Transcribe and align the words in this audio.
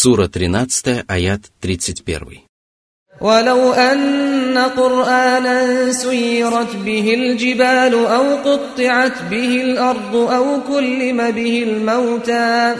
Сура 0.00 0.28
13, 0.28 1.04
аят 1.08 1.40
31. 1.60 2.46
ولو 3.20 3.72
أن 3.72 4.58
قرآنا 4.58 5.92
سيرت 5.92 6.76
به 6.76 7.14
الجبال 7.14 7.94
أو 7.94 8.36
قطعت 8.36 9.22
به 9.30 9.62
الأرض 9.62 10.16
أو 10.16 10.60
كلم 10.68 11.30
به 11.30 11.62
الموتى 11.62 12.74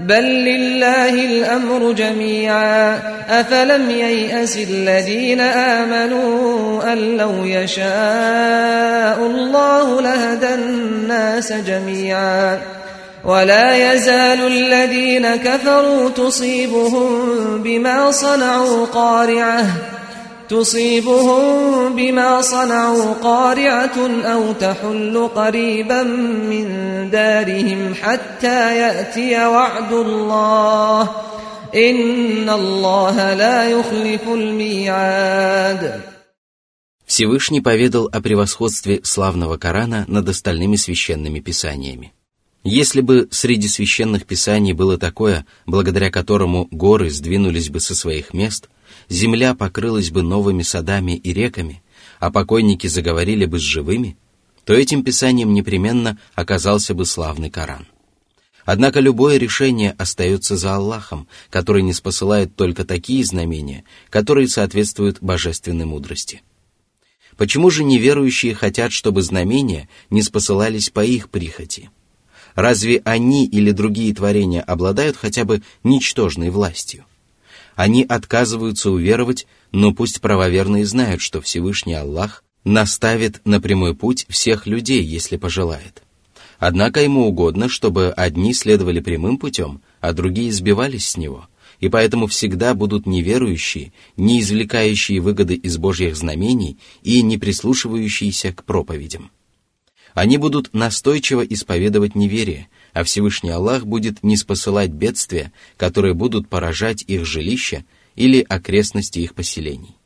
بل 0.00 0.24
لله 0.24 1.24
الأمر 1.24 1.92
جميعا 1.92 2.98
أفلم 3.28 3.90
ييأس 3.90 4.56
الذين 4.56 5.40
آمنوا 5.40 6.92
أن 6.92 7.16
لو 7.16 7.44
يشاء 7.44 9.26
الله 9.26 10.00
لهدى 10.00 10.54
الناس 10.54 11.52
جميعا 11.52 12.60
ولا 13.24 13.92
يزال 13.92 14.40
الذين 14.46 15.36
كفروا 15.36 16.08
تصيبهم 16.10 17.08
بما 17.62 18.10
صنعوا 18.10 18.86
قارعة 18.86 19.66
تصيبهم 20.48 21.94
بما 21.96 22.40
صنعوا 22.40 23.14
قارعة 23.22 23.98
أو 24.24 24.52
تحل 24.52 25.28
قريبا 25.34 26.02
من 26.02 26.66
دارهم 27.10 27.94
حتى 28.02 28.76
يأتي 28.76 29.46
وعد 29.46 29.92
الله 29.92 31.02
إن 31.74 32.50
الله 32.50 33.34
لا 33.34 33.70
يخلف 33.70 34.28
الميعاد 34.28 36.00
Всевышний 37.06 37.60
поведал 37.60 38.08
о 38.12 38.20
превосходстве 38.20 39.00
славного 39.02 39.56
Корана 39.56 40.04
над 40.06 40.28
остальными 40.28 40.76
священными 40.76 41.40
писаниями. 41.40 42.12
Если 42.67 43.01
бы 43.01 43.27
среди 43.29 43.67
священных 43.67 44.25
писаний 44.25 44.73
было 44.73 44.97
такое, 44.97 45.45
благодаря 45.67 46.09
которому 46.09 46.67
горы 46.71 47.11
сдвинулись 47.11 47.69
бы 47.69 47.79
со 47.79 47.93
своих 47.93 48.33
мест, 48.33 48.69
земля 49.07 49.53
покрылась 49.53 50.09
бы 50.09 50.23
новыми 50.23 50.63
садами 50.63 51.11
и 51.15 51.31
реками, 51.31 51.83
а 52.19 52.31
покойники 52.31 52.87
заговорили 52.87 53.45
бы 53.45 53.59
с 53.59 53.61
живыми, 53.61 54.17
то 54.63 54.73
этим 54.73 55.03
писанием 55.03 55.53
непременно 55.53 56.17
оказался 56.33 56.95
бы 56.95 57.05
славный 57.05 57.51
Коран. 57.51 57.85
Однако 58.65 58.99
любое 58.99 59.37
решение 59.37 59.91
остается 59.99 60.57
за 60.57 60.75
Аллахом, 60.75 61.27
который 61.51 61.83
не 61.83 61.93
спосылает 61.93 62.55
только 62.55 62.83
такие 62.83 63.23
знамения, 63.23 63.83
которые 64.09 64.47
соответствуют 64.47 65.19
божественной 65.21 65.85
мудрости. 65.85 66.41
Почему 67.37 67.69
же 67.69 67.83
неверующие 67.83 68.55
хотят, 68.55 68.91
чтобы 68.91 69.21
знамения 69.21 69.87
не 70.09 70.23
спосылались 70.23 70.89
по 70.89 71.05
их 71.05 71.29
прихоти? 71.29 71.91
Разве 72.55 73.01
они 73.03 73.45
или 73.45 73.71
другие 73.71 74.13
творения 74.15 74.61
обладают 74.61 75.17
хотя 75.17 75.43
бы 75.43 75.61
ничтожной 75.83 76.49
властью? 76.49 77.05
Они 77.75 78.03
отказываются 78.03 78.89
уверовать, 78.89 79.45
но 79.73 79.93
пусть 79.93 80.21
правоверные 80.21 80.85
знают, 80.85 81.21
что 81.21 81.41
Всевышний 81.41 81.93
Аллах 81.93 82.43
наставит 82.63 83.41
на 83.45 83.59
прямой 83.59 83.93
путь 83.93 84.25
всех 84.29 84.65
людей, 84.65 85.03
если 85.03 85.35
пожелает. 85.35 86.01
Однако 86.57 87.01
ему 87.01 87.27
угодно, 87.27 87.67
чтобы 87.67 88.11
одни 88.11 88.53
следовали 88.53 89.01
прямым 89.01 89.37
путем, 89.37 89.81
а 89.99 90.13
другие 90.13 90.53
сбивались 90.53 91.09
с 91.09 91.17
него, 91.17 91.49
и 91.81 91.89
поэтому 91.89 92.27
всегда 92.27 92.73
будут 92.73 93.05
неверующие, 93.05 93.91
не 94.15 94.39
извлекающие 94.39 95.19
выгоды 95.19 95.55
из 95.55 95.77
Божьих 95.77 96.15
знамений 96.15 96.77
и 97.03 97.21
не 97.21 97.37
прислушивающиеся 97.37 98.53
к 98.53 98.63
проповедям. 98.63 99.29
Они 100.15 100.37
будут 100.37 100.73
настойчиво 100.73 101.41
исповедовать 101.41 102.15
неверие, 102.15 102.69
а 102.93 103.03
Всевышний 103.03 103.49
Аллах 103.49 103.85
будет 103.85 104.23
не 104.23 104.37
спосылать 104.37 104.91
бедствия, 104.91 105.51
которые 105.75 106.13
будут 106.13 106.47
поражать 106.47 107.03
их 107.05 107.25
жилища 107.25 107.83
или 108.15 108.43
окрестности 108.47 109.19
их 109.19 109.35
поселений. 109.35 109.97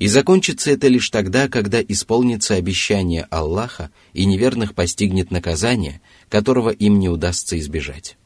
И 0.00 0.08
закончится 0.08 0.72
это 0.72 0.88
лишь 0.88 1.08
тогда, 1.08 1.48
когда 1.48 1.80
исполнится 1.80 2.56
обещание 2.56 3.28
Аллаха 3.30 3.92
и 4.12 4.26
неверных 4.26 4.74
постигнет 4.74 5.30
наказание, 5.30 6.02
которого 6.28 6.70
им 6.70 6.98
не 6.98 7.08
удастся 7.08 7.56
избежать. 7.60 8.18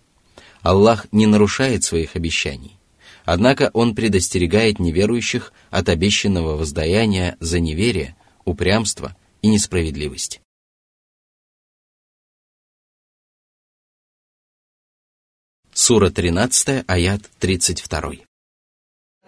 Аллах 0.62 1.06
не 1.12 1.27
нарушает 1.27 1.84
своих 1.84 2.16
обещаний. 2.16 2.78
Однако 3.27 3.71
Он 3.75 3.94
предостерегает 3.94 4.78
неверующих 4.78 5.53
от 5.71 5.91
обещанного 5.91 6.56
воздаяния 6.56 7.37
за 7.38 7.60
неверие, 7.60 8.16
упрямство 8.47 9.15
и 9.43 9.49
несправедливость. 9.49 10.40
Сура 15.79 16.09
13, 16.09 16.85
аят 16.88 17.22
32. 17.40 18.25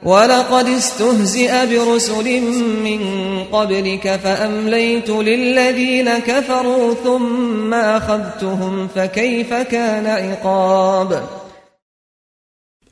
ولقد 0.03 0.68
استهزئ 0.68 1.51
برسل 1.68 2.41
من 2.84 3.01
قبلك 3.44 4.16
فأمليت 4.16 5.09
للذين 5.09 6.19
كفروا 6.19 6.94
ثم 6.94 7.73
أخذتهم 7.73 8.88
فكيف 8.88 9.53
كان 9.53 10.06
عقاب 10.06 11.29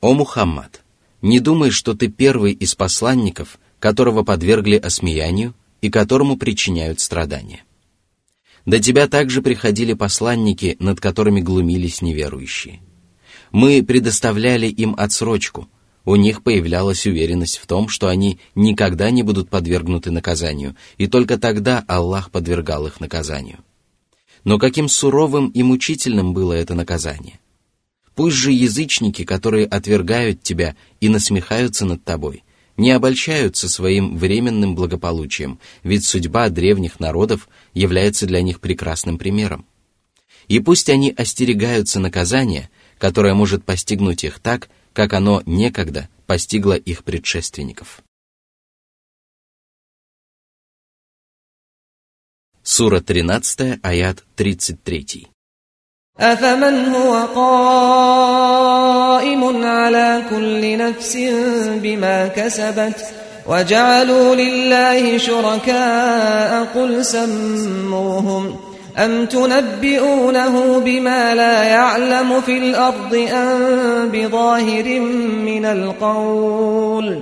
О 0.02 0.14
Мухаммад, 0.14 0.84
не 1.22 1.40
думай, 1.40 1.72
что 1.72 1.94
ты 1.94 2.10
первый 2.10 2.52
из 2.54 2.76
посланников, 2.76 3.58
которого 3.80 4.24
подвергли 4.24 4.76
осмеянию 4.76 5.54
и 5.82 5.90
которому 5.90 6.38
причиняют 6.38 7.00
страдания. 7.00 7.64
До 8.66 8.80
тебя 8.80 9.08
также 9.08 9.42
приходили 9.42 9.94
посланники, 9.94 10.76
над 10.80 11.00
которыми 11.00 11.40
глумились 11.40 12.02
неверующие. 12.02 12.82
мы 13.51 13.83
предоставляли 13.83 14.67
им 14.67 14.95
отсрочку. 14.97 15.69
У 16.05 16.17
них 16.17 16.43
появлялась 16.43 17.07
уверенность 17.07 17.59
в 17.59 17.67
том, 17.67 17.89
что 17.89 18.09
они 18.09 18.39
никогда 18.55 19.11
не 19.11 19.23
будут 19.23 19.51
подвергнуты 19.51 20.11
наказанию, 20.11 20.77
и 20.97 21.07
только 21.07 21.39
тогда 21.39 21.85
Аллах 21.89 22.31
подвергал 22.31 22.87
их 22.87 23.01
наказанию. 23.01 23.59
Но 24.45 24.59
каким 24.59 24.89
суровым 24.89 25.49
и 25.49 25.63
мучительным 25.63 26.33
было 26.33 26.55
это 26.55 26.75
наказание? 26.75 27.39
Пусть 28.15 28.37
же 28.37 28.53
язычники, 28.53 29.25
которые 29.25 29.67
отвергают 29.67 30.43
тебя 30.43 30.75
и 31.01 31.09
насмехаются 31.09 31.85
над 31.85 32.03
тобой, 32.05 32.45
не 32.77 32.93
обольщаются 32.93 33.69
своим 33.69 34.17
временным 34.17 34.75
благополучием, 34.75 35.59
ведь 35.83 36.05
судьба 36.05 36.49
древних 36.49 36.99
народов 36.99 37.49
является 37.75 38.27
для 38.27 38.41
них 38.41 38.61
прекрасным 38.61 39.19
примером. 39.19 39.67
И 40.49 40.59
пусть 40.59 40.89
они 40.89 41.15
остерегаются 41.17 42.01
наказания, 42.01 42.71
которое 43.00 43.34
может 43.34 43.64
постигнуть 43.64 44.24
их 44.24 44.40
так, 44.40 44.70
как 44.94 45.14
оно 45.14 45.42
некогда 45.46 46.10
постигло 46.26 46.74
их 46.74 47.04
предшественников. 47.04 48.02
Сура 52.64 53.00
13, 53.00 53.80
аят 53.84 54.24
33. 54.36 55.28
أفمن 56.20 56.86
هو 56.96 57.26
قائم 57.36 58.64
على 59.66 60.24
كل 60.30 60.78
نفس 60.78 61.18
بما 61.84 62.28
كسبت 62.28 63.06
وجعلوا 63.48 64.36
لله 64.36 65.18
شركاء 65.18 66.66
قل 66.66 67.06
سموهم 67.06 68.69
أم 68.98 69.26
تنبئونه 69.26 70.80
بما 70.80 71.36
لا 71.36 71.64
يعلم 71.64 72.42
في 72.42 72.58
الأرض 72.58 73.16
أم 73.32 74.10
بظاهر 74.10 75.00
من 75.46 75.66
القول 75.66 77.20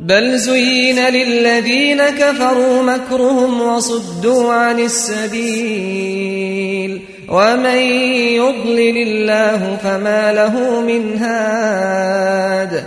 بل 0.00 0.38
زين 0.38 0.98
للذين 0.98 2.02
كفروا 2.02 2.82
مكرهم 2.82 3.60
وصدوا 3.60 4.52
عن 4.52 4.80
السبيل 4.80 6.34
ومن 7.28 7.76
يضلل 8.40 8.96
الله 8.96 9.76
فما 9.76 10.32
له 10.32 10.80
من 10.80 11.18
هاد 11.18 12.84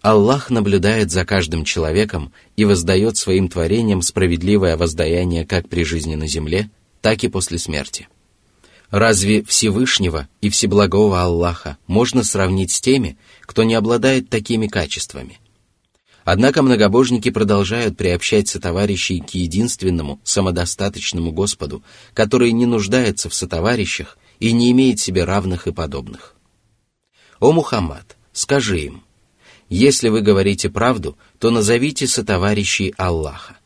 Аллах 0.00 0.48
наблюдает 0.48 1.10
за 1.10 1.24
каждым 1.24 1.64
человеком 1.64 2.32
и 2.56 2.64
воздает 2.64 3.16
своим 3.16 3.48
творениям 3.48 4.00
справедливое 4.00 4.76
воздаяние 4.76 5.44
как 5.44 5.68
при 5.68 5.84
жизни 5.84 6.14
на 6.14 6.28
земле, 6.28 6.70
так 7.03 7.21
и 7.25 7.27
после 7.27 7.59
смерти. 7.59 8.07
Разве 8.89 9.43
Всевышнего 9.43 10.29
и 10.39 10.49
Всеблагого 10.49 11.21
Аллаха 11.21 11.77
можно 11.85 12.23
сравнить 12.23 12.71
с 12.71 12.79
теми, 12.79 13.17
кто 13.41 13.63
не 13.63 13.75
обладает 13.75 14.29
такими 14.29 14.67
качествами? 14.67 15.39
Однако 16.23 16.61
многобожники 16.61 17.29
продолжают 17.29 17.97
приобщать 17.97 18.47
сотоварищей 18.47 19.19
к 19.19 19.31
единственному, 19.31 20.21
самодостаточному 20.23 21.33
Господу, 21.33 21.83
который 22.13 22.53
не 22.53 22.65
нуждается 22.65 23.29
в 23.29 23.33
сотоварищах 23.33 24.17
и 24.39 24.53
не 24.53 24.71
имеет 24.71 25.01
себе 25.01 25.25
равных 25.25 25.67
и 25.67 25.73
подобных. 25.73 26.35
О 27.41 27.51
Мухаммад, 27.51 28.15
скажи 28.31 28.79
им, 28.79 29.03
если 29.67 30.07
вы 30.07 30.21
говорите 30.21 30.69
правду, 30.69 31.17
то 31.37 31.51
назовите 31.51 32.07
сотоварищей 32.07 32.93
Аллаха. 32.95 33.57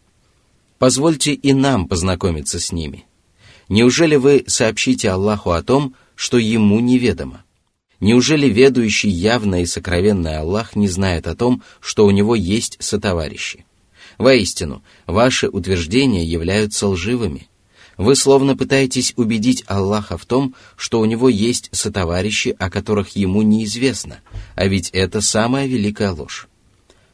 Позвольте 0.80 1.34
и 1.34 1.54
нам 1.54 1.88
познакомиться 1.88 2.60
с 2.60 2.72
ними– 2.72 3.06
Неужели 3.69 4.16
вы 4.16 4.46
сообщите 4.48 5.10
Аллаху 5.10 5.52
о 5.52 5.62
том, 5.62 5.94
что 6.16 6.38
Ему 6.38 6.80
неведомо? 6.80 7.44
Неужели 8.00 8.48
ведущий 8.48 9.10
явно 9.10 9.62
и 9.62 9.66
сокровенный 9.66 10.38
Аллах 10.38 10.75
не 10.75 10.88
знает 10.88 11.28
о 11.28 11.36
том, 11.36 11.64
что 11.80 12.06
у 12.06 12.12
него 12.12 12.36
есть 12.36 12.78
сотоварищи? 12.80 13.66
Воистину, 14.18 14.84
ваши 15.06 15.50
утверждения 15.50 16.24
являются 16.24 16.88
лживыми. 16.88 17.50
Вы 17.98 18.16
словно 18.16 18.56
пытаетесь 18.56 19.14
убедить 19.16 19.64
Аллаха 19.68 20.18
в 20.18 20.25
том, 20.25 20.54
что 20.75 21.00
у 21.00 21.06
него 21.06 21.28
есть 21.28 21.70
сотоварищи, 21.72 22.56
о 22.58 22.70
которых 22.70 23.16
ему 23.16 23.42
неизвестно, 23.42 24.20
а 24.56 24.68
ведь 24.68 24.92
это 24.92 25.20
самая 25.20 25.68
великая 25.68 26.12
ложь. 26.12 26.48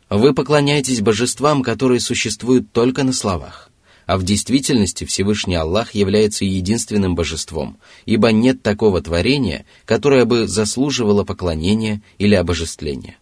Вы 0.10 0.34
поклоняетесь 0.34 1.02
божествам, 1.02 1.64
которые 1.64 2.02
существуют 2.02 2.72
только 2.74 3.04
на 3.04 3.14
словах 3.14 3.72
а 4.06 4.18
в 4.18 4.24
действительности 4.24 5.06
Всевышний 5.06 5.56
Аллах 5.56 5.96
является 5.96 6.46
единственным 6.46 7.16
божеством, 7.16 7.78
ибо 8.06 8.32
нет 8.32 8.62
такого 8.62 9.02
творения, 9.02 9.66
которое 9.86 10.26
бы 10.26 10.48
заслуживало 10.48 11.24
поклонения 11.24 12.02
или 12.18 12.36
обожествления. 12.36 13.18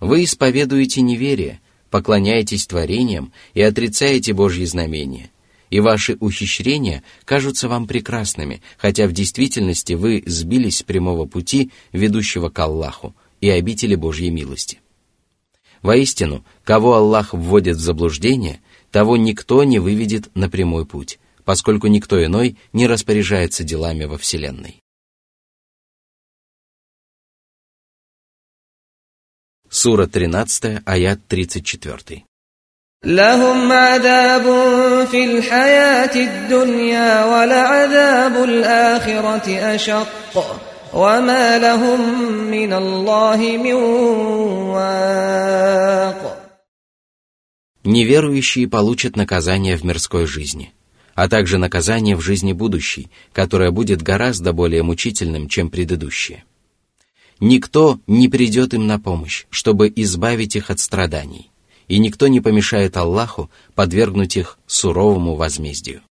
Вы 0.00 0.24
исповедуете 0.24 1.02
неверие, 1.02 1.60
поклоняетесь 1.90 2.66
творениям 2.66 3.32
и 3.52 3.60
отрицаете 3.60 4.32
Божьи 4.32 4.64
знамения, 4.64 5.30
и 5.68 5.80
ваши 5.80 6.16
ухищрения 6.18 7.02
кажутся 7.24 7.68
вам 7.68 7.86
прекрасными, 7.86 8.62
хотя 8.78 9.06
в 9.06 9.12
действительности 9.12 9.92
вы 9.92 10.22
сбились 10.26 10.78
с 10.78 10.82
прямого 10.82 11.26
пути, 11.26 11.70
ведущего 11.92 12.48
к 12.48 12.58
Аллаху 12.58 13.14
и 13.40 13.50
обители 13.50 13.94
Божьей 13.94 14.30
милости. 14.30 14.80
Воистину, 15.82 16.44
кого 16.64 16.94
Аллах 16.94 17.34
вводит 17.34 17.76
в 17.76 17.80
заблуждение– 17.80 18.60
того 18.91 19.17
никто 19.17 19.63
не 19.63 19.79
выведет 19.79 20.33
на 20.35 20.49
прямой 20.49 20.85
путь, 20.85 21.19
поскольку 21.43 21.87
никто 21.87 22.23
иной 22.23 22.57
не 22.73 22.87
распоряжается 22.87 23.63
делами 23.63 24.05
во 24.05 24.17
Вселенной. 24.17 24.81
Сура 29.69 30.07
13, 30.07 30.81
аят 30.85 31.27
34. 31.27 32.23
لهم 33.05 33.71
عذاب 33.71 34.43
في 35.11 35.25
الحياة 35.25 36.15
الدنيا 36.15 37.25
ولعذاب 37.25 38.43
الآخرة 38.43 39.75
أشق 39.75 40.61
وما 40.93 41.57
لهم 41.57 41.99
من 42.51 42.73
الله 42.73 43.37
من 43.37 43.73
واق 44.73 46.38
Неверующие 47.84 48.68
получат 48.68 49.16
наказание 49.16 49.76
в 49.76 49.84
мирской 49.84 50.26
жизни, 50.26 50.72
а 51.14 51.28
также 51.28 51.56
наказание 51.56 52.14
в 52.14 52.20
жизни 52.20 52.52
будущей, 52.52 53.08
которое 53.32 53.70
будет 53.70 54.02
гораздо 54.02 54.52
более 54.52 54.82
мучительным, 54.82 55.48
чем 55.48 55.70
предыдущее. 55.70 56.44
Никто 57.40 57.98
не 58.06 58.28
придет 58.28 58.74
им 58.74 58.86
на 58.86 59.00
помощь, 59.00 59.46
чтобы 59.48 59.90
избавить 59.96 60.56
их 60.56 60.70
от 60.70 60.78
страданий, 60.78 61.50
и 61.88 61.98
никто 61.98 62.28
не 62.28 62.42
помешает 62.42 62.98
Аллаху 62.98 63.50
подвергнуть 63.74 64.36
их 64.36 64.58
суровому 64.66 65.34
возмездию. 65.36 66.02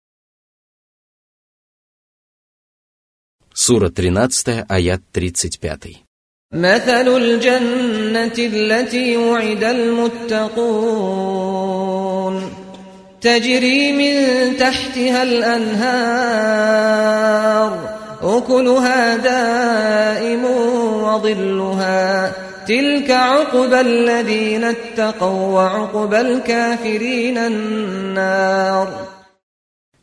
Сура 3.52 3.90
13, 3.90 4.64
аят 4.68 5.02
35. 5.12 6.07
مثل 6.52 7.16
الجنة 7.16 8.32
التي 8.38 9.16
وعد 9.16 9.64
المتقون 9.64 10.78
تجري 13.20 13.92
من 13.92 14.56
تحتها 14.56 15.22
الأنهار 15.22 16.38
أكلها 18.22 19.16
دائم 19.16 20.44
وظلها 21.02 22.32
تلك 22.68 23.10
عقبى 23.10 23.80
الذين 23.80 24.64
اتقوا 24.64 25.54
وعقبى 25.54 26.20
الكافرين 26.20 27.38
النار 27.38 28.88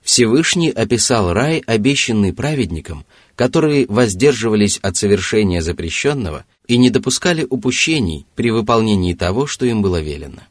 Всевышний 0.05 0.69
описал 0.69 1.33
рай, 1.33 1.63
обещанный 1.65 2.31
праведникам, 2.31 3.05
которые 3.35 3.87
воздерживались 3.87 4.77
от 4.77 4.95
совершения 4.95 5.63
запрещенного 5.63 6.45
и 6.67 6.77
не 6.77 6.91
допускали 6.91 7.45
упущений 7.49 8.27
при 8.35 8.51
выполнении 8.51 9.15
того, 9.15 9.47
что 9.47 9.65
им 9.65 9.81
было 9.81 9.99
велено. 9.99 10.43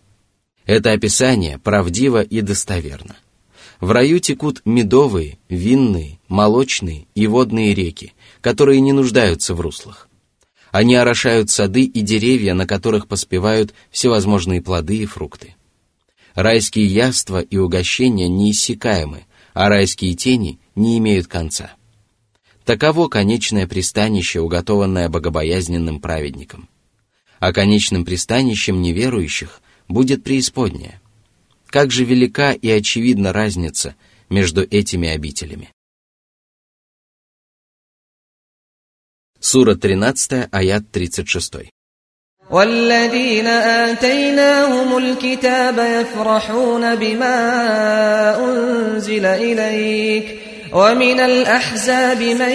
Это 0.67 0.91
описание 0.91 1.59
правдиво 1.59 2.21
и 2.21 2.41
достоверно. 2.41 3.15
В 3.81 3.93
раю 3.93 4.19
текут 4.19 4.61
медовые, 4.65 5.39
винные, 5.49 6.19
молочные 6.27 7.07
и 7.15 7.29
водные 7.29 7.75
реки, 7.75 8.13
которые 8.41 8.81
не 8.81 8.93
нуждаются 8.93 9.55
в 9.55 9.61
руслах. 9.61 10.09
Они 10.73 10.97
орошают 10.97 11.49
сады 11.49 11.85
и 11.85 12.01
деревья, 12.01 12.55
на 12.55 12.67
которых 12.67 13.07
поспевают 13.07 13.73
всевозможные 13.93 14.61
плоды 14.61 14.97
и 14.97 15.07
фрукты. 15.07 15.55
Райские 16.35 16.87
яства 16.87 17.41
и 17.41 17.57
угощения 17.57 18.29
неиссякаемы, 18.29 19.27
а 19.55 19.69
райские 19.69 20.15
тени 20.15 20.59
не 20.75 20.99
имеют 20.99 21.29
конца. 21.29 21.75
Таково 22.65 23.09
конечное 23.09 23.67
пристанище, 23.67 24.41
уготованное 24.41 25.09
богобоязненным 25.09 26.01
праведникам. 26.01 26.69
А 27.39 27.53
конечным 27.53 28.05
пристанищем 28.05 28.83
неверующих 28.83 29.61
будет 29.87 30.25
преисподняя. 30.25 31.01
Как 31.69 31.91
же 31.91 32.05
велика 32.05 32.53
и 32.53 32.69
очевидна 32.69 33.33
разница 33.33 33.97
между 34.29 34.63
этими 34.63 35.09
обителями. 35.09 35.71
Сура 39.39 39.77
13, 39.77 40.49
аят 40.51 40.91
36. 40.91 41.74
والذين 42.52 43.48
آتيناهم 43.48 44.98
الكتاب 44.98 45.78
يفرحون 45.78 46.96
بما 46.96 47.38
أنزل 48.46 49.26
إليك 49.26 50.40
ومن 50.74 51.20
الأحزاب 51.20 52.22
من 52.22 52.52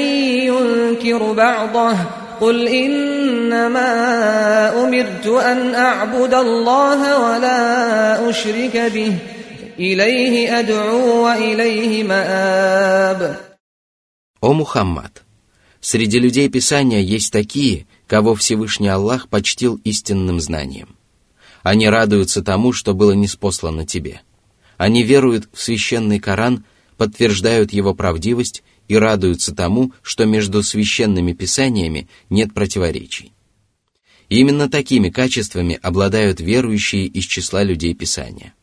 ينكر 0.50 1.32
بعضه 1.32 1.96
قل 2.40 2.68
إنما 2.68 3.90
أمرت 4.84 5.26
أن 5.26 5.74
أعبد 5.74 6.34
الله 6.34 7.18
ولا 7.18 8.30
أشرك 8.30 8.76
به 8.94 9.12
إليه 9.78 10.58
أدعو 10.58 11.24
وإليه 11.24 12.04
مآب 12.04 13.36
О 14.42 14.52
Мухаммад! 14.52 15.22
Среди 15.80 16.18
людей 16.18 16.48
Писания 16.50 17.00
есть 17.00 17.32
такие, 17.32 17.86
кого 18.09 18.35
Всевышний 18.35 18.89
Аллах 18.89 19.29
почтил 19.29 19.79
истинным 19.85 20.41
знанием. 20.41 20.97
Они 21.63 21.87
радуются 21.87 22.43
тому, 22.43 22.73
что 22.73 22.93
было 22.93 23.13
неспослано 23.13 23.85
тебе. 23.85 24.21
Они 24.77 25.03
веруют 25.03 25.47
в 25.53 25.61
священный 25.61 26.19
Коран– 26.19 26.65
подтверждают 26.99 27.71
его 27.71 27.95
правдивость 27.95 28.61
и 28.89 28.95
радуются 28.95 29.55
тому, 29.55 29.93
что 30.03 30.25
между 30.25 30.61
священными 30.61 31.31
писаниями 31.31 32.09
нет 32.29 32.53
противоречий. 32.53 33.31
Именно 34.27 34.69
такими 34.69 35.09
качествами 35.09 35.79
обладают 35.81 36.41
верующие 36.41 37.05
из 37.07 37.23
числа 37.23 37.63
людей 37.63 37.95
Писания. 37.95 38.53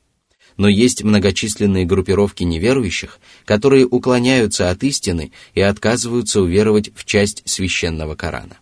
Но 0.59 0.69
есть 0.69 1.03
многочисленные 1.03 1.87
группировки 1.87 2.45
неверующих, 2.45 3.19
которые 3.47 3.87
уклоняются 3.87 4.71
от 4.71 4.85
истины 4.85 5.33
и 5.55 5.61
отказываются 5.63 6.41
уверовать 6.43 6.91
в 6.95 7.05
часть 7.07 7.43
священного 7.47 8.15
Корана. 8.15 8.59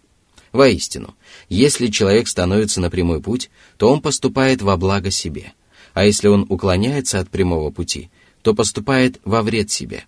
Воистину, 0.55 1.15
если 1.51 1.89
человек 1.89 2.29
становится 2.29 2.81
на 2.81 2.89
прямой 2.89 3.21
путь, 3.21 3.51
то 3.77 3.93
он 3.93 4.01
поступает 4.01 4.63
во 4.63 4.79
благо 4.79 5.11
себе, 5.11 5.53
а 5.93 6.07
если 6.07 6.29
он 6.29 6.47
уклоняется 6.49 7.21
от 7.21 7.29
прямого 7.29 7.71
пути– 7.71 8.09
то 8.45 8.55
поступает 8.55 9.21
во 9.25 9.43
вред 9.43 9.71
себе. 9.71 10.05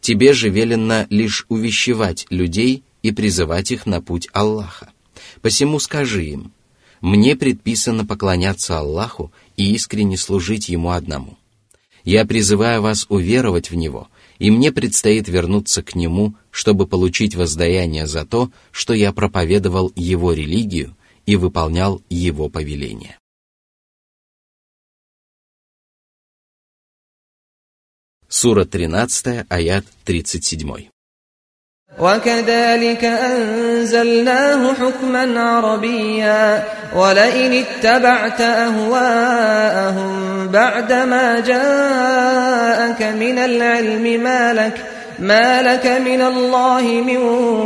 Тебе 0.00 0.32
же 0.32 0.48
велено 0.48 1.06
лишь 1.10 1.46
увещевать 1.48 2.26
людей 2.28 2.82
и 3.02 3.12
призывать 3.12 3.70
их 3.70 3.86
на 3.86 4.02
путь 4.02 4.28
Аллаха. 4.32 4.90
Посему 5.42 5.78
скажи 5.78 6.24
им, 6.24 6.52
мне 7.00 7.36
предписано 7.36 8.04
поклоняться 8.04 8.78
Аллаху 8.80 9.32
и 9.56 9.72
искренне 9.74 10.16
служить 10.16 10.68
Ему 10.68 10.90
одному. 10.90 11.38
Я 12.02 12.24
призываю 12.24 12.82
вас 12.82 13.06
уверовать 13.08 13.70
в 13.70 13.76
Него, 13.76 14.08
и 14.38 14.50
мне 14.50 14.72
предстоит 14.72 15.28
вернуться 15.28 15.82
к 15.82 15.94
Нему, 15.94 16.34
чтобы 16.50 16.86
получить 16.86 17.34
воздаяние 17.34 18.06
за 18.06 18.24
то, 18.24 18.50
что 18.70 18.92
я 18.94 19.12
проповедовал 19.12 19.92
Его 19.96 20.32
религию 20.32 20.96
и 21.26 21.36
выполнял 21.36 22.02
Его 22.08 22.48
повеления. 22.48 23.18
Сура 28.28 28.64
13, 28.64 29.46
аят 29.48 29.86
37. 30.04 30.88
وكذلك 32.01 33.03
أنزلناه 33.03 34.73
حكما 34.73 35.39
عربيا 35.39 36.63
ولئن 36.95 37.53
اتبعت 37.53 38.41
أهواءهم 38.41 40.11
بعدما 40.47 41.39
جاءك 41.39 43.01
من 43.01 43.37
العلم 43.37 44.23
ما 44.23 44.53
لك 44.53 44.85
ما 45.19 45.61
لك 45.61 45.85
من 45.85 46.21
الله 46.21 46.81
من 46.81 47.17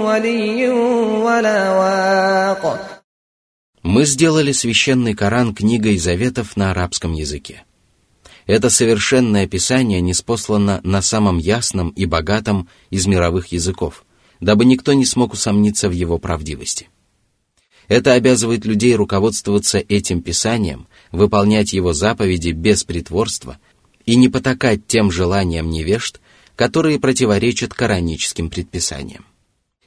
ولي 0.06 0.70
ولا 0.70 1.72
واق 1.72 2.96
Мы 3.84 4.04
сделали 4.06 4.51
священный 4.51 5.13
Коран 5.13 5.54
книгой 5.54 5.98
заветов 6.00 6.58
на 6.58 6.72
арабском 6.72 7.13
языке. 7.13 7.63
Это 8.48 8.72
совершенное 8.72 9.48
писание 9.48 10.01
неспослано 10.01 10.82
на 10.84 11.04
самом 11.04 11.38
ясном 11.38 11.89
и 11.89 12.06
богатом 12.06 12.68
из 12.89 13.06
мировых 13.06 13.51
языков, 13.51 14.04
дабы 14.40 14.64
никто 14.64 14.92
не 14.92 15.04
смог 15.04 15.32
усомниться 15.32 15.88
в 15.88 15.92
его 15.92 16.18
правдивости. 16.18 16.88
Это 17.88 18.12
обязывает 18.12 18.64
людей 18.64 18.94
руководствоваться 18.94 19.78
этим 19.78 20.23
писанием, 20.23 20.87
выполнять 21.11 21.73
его 21.73 21.92
заповеди 21.92 22.50
без 22.50 22.85
притворства 22.85 23.59
и 24.06 24.16
не 24.16 24.28
потакать 24.28 24.87
тем 24.87 25.11
желаниям 25.11 25.70
невежд, 25.70 26.20
которые 26.54 27.00
противоречат 27.00 27.75
кораническим 27.75 28.49
предписаниям. 28.49 29.25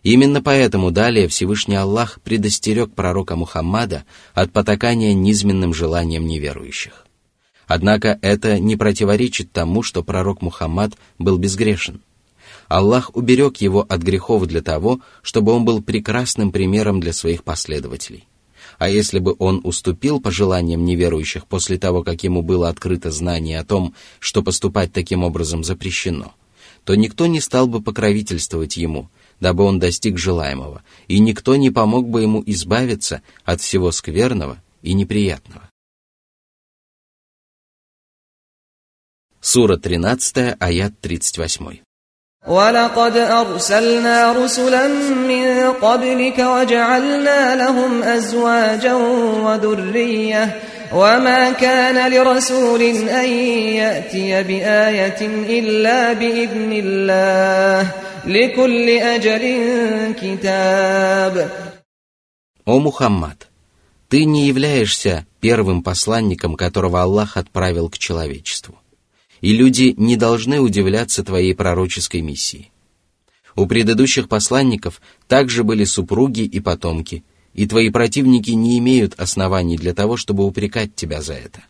Именно 0.03 0.41
поэтому 0.41 0.91
далее 0.91 1.29
Всевышний 1.29 1.75
Аллах 1.75 2.19
предостерег 2.21 2.93
пророка 2.93 3.37
Мухаммада 3.37 4.03
от 4.33 4.51
потакания 4.51 5.13
низменным 5.13 5.73
желаниям 5.73 6.25
неверующих. 6.25 7.07
Однако 7.67 8.19
это 8.21 8.59
не 8.59 8.75
противоречит 8.75 9.53
тому, 9.53 9.81
что 9.81 10.03
пророк 10.03 10.41
Мухаммад 10.41 10.93
был 11.19 11.37
безгрешен. 11.37 12.01
Аллах 12.73 13.15
уберег 13.15 13.57
его 13.57 13.85
от 13.87 14.01
грехов 14.01 14.45
для 14.47 14.61
того, 14.61 15.01
чтобы 15.21 15.51
он 15.51 15.63
был 15.63 15.81
прекрасным 15.83 16.51
примером 16.51 16.99
для 16.99 17.13
своих 17.13 17.43
последователей. 17.43 18.27
А 18.79 18.89
если 18.89 19.19
бы 19.19 19.35
он 19.37 19.61
уступил 19.63 20.19
пожеланиям 20.19 20.83
неверующих 20.83 21.45
после 21.45 21.77
того, 21.77 22.03
как 22.03 22.23
ему 22.23 22.41
было 22.41 22.69
открыто 22.69 23.11
знание 23.11 23.59
о 23.59 23.65
том, 23.65 23.93
что 24.19 24.41
поступать 24.41 24.91
таким 24.91 25.23
образом 25.23 25.63
запрещено, 25.63 26.33
то 26.83 26.95
никто 26.95 27.27
не 27.27 27.41
стал 27.41 27.67
бы 27.67 27.81
покровительствовать 27.81 28.77
ему– 28.77 29.09
дабы 29.43 29.65
он 29.65 29.77
достиг 29.77 30.17
желаемого, 30.17 30.83
и 31.09 31.19
никто 31.19 31.57
не 31.57 31.69
помог 31.69 32.07
бы 32.07 32.21
ему 32.21 32.41
избавиться 32.45 33.21
от 33.43 33.59
всего 33.59 33.91
скверного 33.91 34.61
и 34.81 34.93
неприятного. 34.93 35.69
Сура 39.41 39.75
13, 39.75 40.55
аят 40.59 40.97
38. 41.01 41.81
ولقد 42.48 43.16
أرسلنا 43.16 44.32
رسلا 44.32 44.88
من 45.28 45.72
قبلك 45.72 46.38
وجعلنا 46.38 47.56
لهم 47.56 48.02
أزواجا 48.02 48.94
وذرية 49.44 50.60
وما 50.92 51.50
كان 51.50 52.12
لرسول 52.12 52.82
أن 53.08 53.28
يأتي 53.76 54.42
بآية 54.42 55.20
إلا 55.60 56.12
بإذن 56.12 56.72
الله 56.72 57.92
لكل 58.26 58.88
أجل 58.90 59.44
كتاب 60.20 61.50
О 62.64 62.80
Мухаммад, 62.80 63.48
ты 64.10 64.26
не 64.26 64.46
являешься 64.46 65.26
первым 65.40 65.82
посланником, 65.82 66.54
которого 66.54 67.00
Аллах 67.00 67.38
отправил 67.38 67.88
к 67.88 67.96
человечеству. 67.96 68.78
И 69.43 69.53
люди 69.53 69.93
не 69.97 70.15
должны 70.15 70.59
удивляться 70.59 71.23
твоей 71.23 71.53
пророческой 71.53 72.21
миссии. 72.21 72.71
У 73.55 73.67
предыдущих 73.67 74.27
посланников 74.27 75.01
также 75.27 75.63
были 75.63 75.83
супруги 75.83 76.41
и 76.41 76.59
потомки, 76.59 77.23
и 77.53 77.67
твои 77.67 77.89
противники 77.89 78.51
не 78.51 78.79
имеют 78.79 79.13
оснований 79.19 79.77
для 79.77 79.93
того, 79.93 80.17
чтобы 80.17 80.45
упрекать 80.45 80.95
тебя 80.95 81.21
за 81.21 81.33
это. 81.33 81.63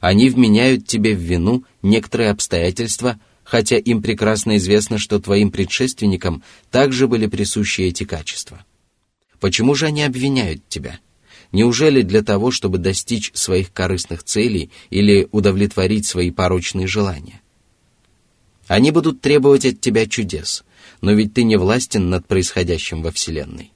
Они 0.00 0.28
вменяют 0.28 0.86
тебе 0.86 1.14
в 1.14 1.20
вину 1.20 1.64
некоторые 1.82 2.30
обстоятельства– 2.30 3.20
хотя 3.44 3.76
им 3.76 4.02
прекрасно 4.02 4.56
известно, 4.56 4.98
что 4.98 5.20
твоим 5.20 5.52
предшественникам 5.52 6.42
также 6.70 7.06
были 7.06 7.26
присущи 7.26 7.82
эти 7.82 8.04
качества. 8.04 8.64
Почему 9.38 9.74
же 9.74 9.86
они 9.86 10.02
обвиняют 10.02 10.66
тебя? 10.68 10.98
Неужели 11.54 12.02
для 12.02 12.24
того, 12.24 12.50
чтобы 12.50 12.78
достичь 12.78 13.30
своих 13.32 13.72
корыстных 13.72 14.24
целей 14.24 14.72
или 14.90 15.28
удовлетворить 15.30 16.04
свои 16.04 16.32
порочные 16.32 16.88
желания? 16.88 17.42
Они 18.66 18.90
будут 18.90 19.20
требовать 19.20 19.64
от 19.64 19.80
тебя 19.80 20.08
чудес, 20.08 20.64
но 21.00 21.12
ведь 21.12 21.32
ты 21.32 21.44
не 21.44 21.56
властен 21.56 22.10
над 22.10 22.26
происходящим 22.26 23.02
во 23.02 23.12
Вселенной. 23.12 23.70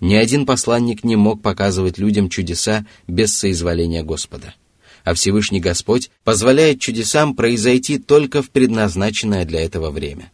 Ни 0.00 0.16
один 0.16 0.44
посланник 0.44 1.04
не 1.04 1.14
мог 1.14 1.40
показывать 1.40 1.98
людям 1.98 2.28
чудеса 2.28 2.84
без 3.06 3.32
соизволения 3.32 4.02
Господа– 4.02 4.52
а 5.04 5.12
Всевышний 5.12 5.60
Господь 5.60 6.10
позволяет 6.24 6.80
чудесам 6.80 7.36
произойти 7.36 7.98
только 7.98 8.40
в 8.40 8.48
предназначенное 8.48 9.44
для 9.44 9.62
этого 9.62 9.90
время. 9.90 10.32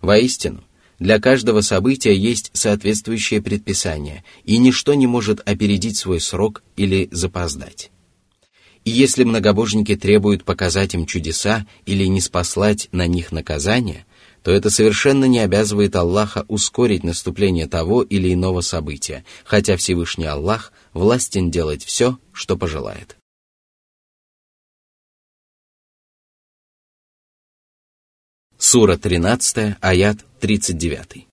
Воистину, 0.00 0.64
для 0.98 1.18
каждого 1.20 1.60
события 1.60 2.16
есть 2.16 2.50
соответствующее 2.54 3.42
предписание, 3.42 4.24
и 4.44 4.56
ничто 4.58 4.94
не 4.94 5.06
может 5.06 5.40
опередить 5.46 5.96
свой 5.96 6.20
срок 6.20 6.62
или 6.76 7.08
запоздать. 7.10 7.90
И 8.84 8.90
если 8.90 9.24
многобожники 9.24 9.96
требуют 9.96 10.44
показать 10.44 10.94
им 10.94 11.06
чудеса 11.06 11.66
или 11.86 12.04
не 12.06 12.20
спаслать 12.20 12.88
на 12.92 13.06
них 13.06 13.32
наказание, 13.32 14.06
то 14.42 14.52
это 14.52 14.70
совершенно 14.70 15.24
не 15.24 15.40
обязывает 15.40 15.96
Аллаха 15.96 16.44
ускорить 16.46 17.02
наступление 17.02 17.66
того 17.66 18.02
или 18.02 18.32
иного 18.32 18.60
события, 18.60 19.24
хотя 19.44 19.76
Всевышний 19.76 20.26
Аллах 20.26 20.72
властен 20.94 21.50
делать 21.50 21.84
все, 21.84 22.18
что 22.32 22.56
пожелает. 22.56 23.16
Сура 28.57 28.95
13, 28.95 29.75
аят 29.81 30.17
39. 30.39 31.27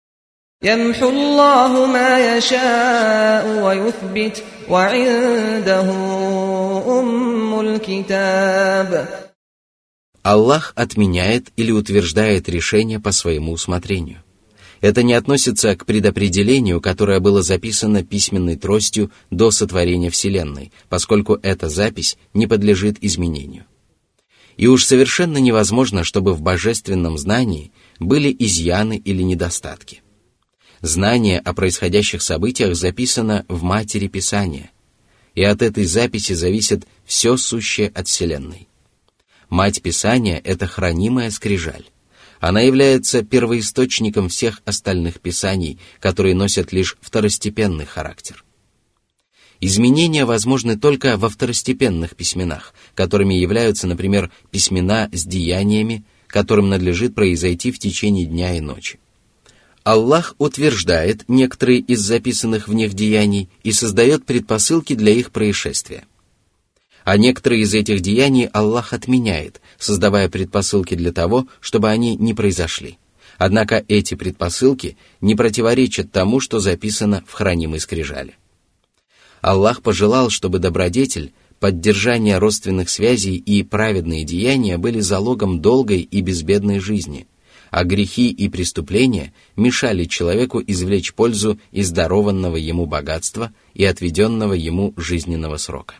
يمحو 0.62 1.09
الله 1.09 1.87
ما 1.87 2.37
يشاء 2.37 3.45
ويثبت 3.64 4.43
وعنده 4.69 5.88
أم 7.00 7.61
الكتاب 7.61 9.09
Аллах 10.25 10.73
отменяет 10.75 11.52
или 11.57 11.71
утверждает 11.71 12.49
решение 12.49 12.99
по 12.99 13.12
своему 13.12 13.52
усмотрению. 13.52 14.23
Это 14.81 15.02
не 15.02 15.14
относится 15.14 15.76
к 15.76 15.87
предопределению, 15.87 16.81
которое 16.81 17.21
было 17.21 17.43
записано 17.43 18.02
письменной 18.02 18.57
тростью 18.57 19.12
до 19.31 19.50
сотворения 19.50 20.11
Вселенной, 20.11 20.73
поскольку 20.88 21.38
эта 21.43 21.69
запись 21.69 22.17
не 22.35 22.47
подлежит 22.47 22.97
изменению. 23.00 23.67
И 24.57 24.67
уж 24.67 24.86
совершенно 24.86 25.38
невозможно, 25.38 26.03
чтобы 26.03 26.33
в 26.33 26.41
божественном 26.41 27.17
знании 27.17 27.72
были 28.00 28.36
изъяны 28.38 28.98
или 28.98 29.24
недостатки. 29.24 30.01
Знание 30.81 31.39
о 31.39 31.53
происходящих 31.53 32.22
событиях 32.22 32.75
записано 32.75 33.45
в 33.48 33.63
матери 33.63 34.07
Писания, 34.07 34.72
и 35.33 35.43
от 35.43 35.62
этой 35.62 35.86
записи 35.86 36.33
зависит 36.33 36.86
все 37.05 37.38
сущее 37.38 37.89
от 37.89 38.07
Вселенной. 38.07 38.67
Мать 39.50 39.81
Писания— 39.81 40.41
это 40.43 40.67
хранимая 40.67 41.31
скрижаль. 41.31 41.86
Она 42.39 42.62
является 42.62 43.24
первоисточником 43.24 44.27
всех 44.27 44.62
остальных 44.65 45.22
писаний, 45.22 45.79
которые 46.00 46.36
носят 46.36 46.74
лишь 46.74 46.98
второстепенный 47.01 47.86
характер. 47.86 48.43
Изменения 49.65 50.25
возможны 50.25 50.77
только 50.77 51.15
во 51.15 51.29
второстепенных 51.29 52.17
письменах, 52.17 52.74
которыми 52.96 53.34
являются, 53.34 53.88
например, 53.88 54.29
письмена 54.51 55.10
с 55.13 55.24
деяниями, 55.24 56.03
которым 56.27 56.67
надлежит 56.67 57.15
произойти 57.15 57.72
в 57.72 57.79
течение 57.79 58.25
дня 58.25 58.58
и 58.58 58.60
ночи. 58.60 59.00
Аллах 59.86 60.36
утверждает 60.38 61.24
некоторые 61.29 61.79
из 61.79 62.01
записанных 62.01 62.67
в 62.67 62.74
них 62.74 62.93
деяний 62.93 63.48
и 63.63 63.72
создает 63.72 64.25
предпосылки 64.25 64.96
для 64.96 65.13
их 65.13 65.32
происшествия. 65.32 66.03
А 67.05 67.15
некоторые 67.15 67.62
из 67.62 67.74
этих 67.74 68.01
деяний 68.01 68.48
Аллах 68.48 68.91
отменяет, 68.91 69.62
создавая 69.79 70.27
предпосылки 70.27 70.96
для 70.96 71.13
того, 71.13 71.48
чтобы 71.62 71.89
они 71.89 72.17
не 72.17 72.34
произошли. 72.34 72.98
Однако 73.38 73.86
эти 73.88 74.15
предпосылки 74.15 74.98
не 75.22 75.36
противоречат 75.36 76.12
тому, 76.12 76.41
что 76.41 76.60
записано 76.60 77.24
в 77.25 77.32
хранимой 77.32 77.79
скрижали. 77.79 78.36
Аллах 79.44 79.82
пожелал, 79.82 80.30
чтобы 80.30 80.60
добродетель, 80.60 81.34
поддержание 81.60 82.38
родственных 82.38 82.90
связей 82.90 83.36
и 83.36 83.62
праведные 83.62 84.24
деяния 84.24 84.78
были 84.78 85.02
залогом 85.02 85.60
долгой 85.60 86.00
и 86.00 86.22
безбедной 86.22 86.80
жизни, 86.80 87.28
а 87.70 87.84
грехи 87.84 88.32
и 88.32 88.48
преступления 88.48 89.34
мешали 89.58 90.06
человеку 90.06 90.64
извлечь 90.66 91.14
пользу 91.14 91.60
из 91.74 91.92
дарованного 91.92 92.56
ему 92.56 92.86
богатства 92.86 93.52
и 93.74 93.84
отведенного 93.84 94.54
ему 94.54 94.94
жизненного 94.96 95.58
срока. 95.58 95.96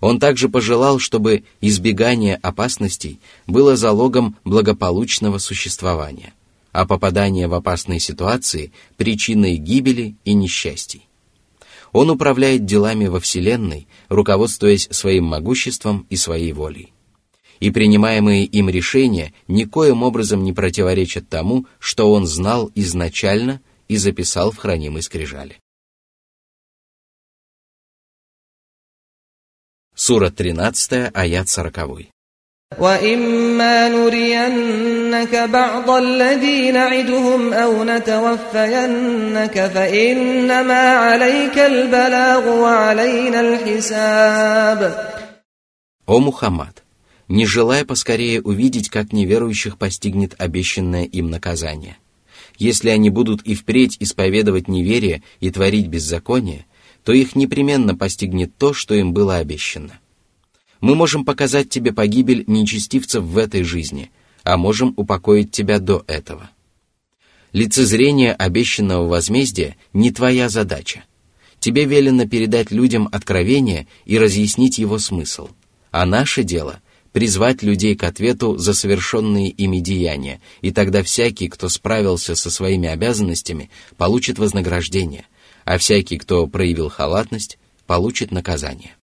Он 0.00 0.18
также 0.18 0.48
пожелал, 0.48 0.98
чтобы 1.00 1.44
избегание 1.60 2.36
опасностей 2.36 3.20
было 3.46 3.76
залогом 3.76 4.36
благополучного 4.44 5.36
существования, 5.36 6.32
а 6.72 6.86
попадание 6.86 7.46
в 7.46 7.52
опасные 7.52 8.00
ситуации– 8.00 8.72
причиной 8.96 9.56
гибели 9.56 10.16
и 10.24 10.32
несчастий. 10.32 11.07
Он 11.92 12.10
управляет 12.10 12.64
делами 12.64 13.06
во 13.06 13.20
Вселенной, 13.20 13.88
руководствуясь 14.08 14.88
своим 14.90 15.24
могуществом 15.24 16.06
и 16.10 16.16
своей 16.16 16.52
волей. 16.52 16.92
и 17.60 17.70
принимаемые 17.70 18.44
им 18.44 18.68
решения 18.68 19.32
никоим 19.48 20.04
образом 20.04 20.44
не 20.44 20.52
противоречат 20.52 21.28
тому, 21.28 21.66
что 21.80 22.12
он 22.12 22.24
знал 22.24 22.70
изначально 22.76 23.60
и 23.88 23.96
записал 23.96 24.52
в 24.52 24.58
хранимой 24.58 25.02
скрижали. 25.02 25.58
Сура 29.94 30.30
13, 30.30 31.10
аят 31.12 31.48
40. 31.48 32.08
وإما 32.79 33.89
نرينك 33.89 35.35
بعض 35.35 35.89
الذي 35.89 36.71
نعدهم 36.71 37.53
أو 37.53 37.83
نتوفينك 37.83 39.71
فإنما 39.73 40.83
عليك 41.05 41.57
البلاغ 41.59 42.49
وعلينا 42.49 43.39
الحساب 43.39 45.13
О 46.05 46.19
Мухаммад, 46.19 46.83
не 47.29 47.45
желая 47.45 47.85
поскорее 47.85 48.41
увидеть, 48.41 48.89
как 48.89 49.13
неверующих 49.13 49.77
постигнет 49.77 50.35
обещанное 50.37 51.05
им 51.05 51.29
наказание. 51.29 51.95
Если 52.57 52.89
они 52.89 53.09
будут 53.09 53.41
и 53.43 53.55
впредь 53.55 53.95
исповедовать 54.01 54.67
неверие 54.67 55.23
и 55.39 55.49
творить 55.49 55.87
беззаконие, 55.87 56.65
то 57.05 57.13
их 57.13 57.37
непременно 57.37 57.95
постигнет 57.95 58.51
то, 58.57 58.73
что 58.73 58.93
им 58.95 59.13
было 59.13 59.37
обещано. 59.37 59.99
Мы 60.80 60.94
можем 60.94 61.24
показать 61.24 61.70
тебе 61.70 61.92
погибель 61.92 62.44
нечестивцев 62.46 63.22
в 63.24 63.36
этой 63.38 63.62
жизни, 63.62 64.10
а 64.44 64.56
можем 64.56 64.94
упокоить 64.96 65.50
тебя 65.50 65.78
до 65.78 66.04
этого. 66.06 66.50
Лицезрение 67.52 68.32
обещанного 68.32 69.08
возмездия 69.08 69.76
не 69.92 70.10
твоя 70.10 70.48
задача. 70.48 71.04
Тебе 71.58 71.84
велено 71.84 72.28
передать 72.28 72.70
людям 72.70 73.08
откровение 73.10 73.88
и 74.04 74.18
разъяснить 74.18 74.78
его 74.78 74.98
смысл– 74.98 75.48
а 75.90 76.04
наше 76.06 76.42
дело— 76.42 76.80
призвать 77.12 77.62
людей 77.62 77.96
к 77.96 78.04
ответу 78.04 78.58
за 78.58 78.74
совершенные 78.74 79.48
ими 79.48 79.78
деяния, 79.78 80.40
и 80.60 80.70
тогда 80.70 81.02
всякий, 81.02 81.48
кто 81.48 81.68
справился 81.68 82.34
со 82.34 82.50
своими 82.50 82.88
обязанностями, 82.88 83.70
получит 83.96 84.38
вознаграждение, 84.38 85.24
а 85.64 85.78
всякий, 85.78 86.18
кто 86.18 86.46
проявил 86.46 86.90
халатность, 86.90 87.58
получит 87.86 88.30
наказание. 88.30 88.97